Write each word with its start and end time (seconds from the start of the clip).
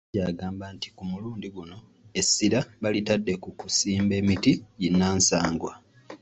Mayanja 0.13 0.29
agamba 0.33 0.65
nti 0.75 0.87
ku 0.95 1.01
mulundi 1.11 1.47
guno 1.55 1.77
essira 2.19 2.59
balitadde 2.81 3.33
ku 3.43 3.49
kusimba 3.59 4.13
emiti 4.21 4.51
ginnansangwa. 4.81 5.71